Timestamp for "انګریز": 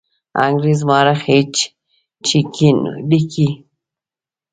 0.45-0.79